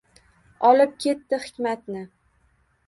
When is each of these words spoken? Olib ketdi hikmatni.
Olib 0.69 0.95
ketdi 1.05 1.41
hikmatni. 1.47 2.05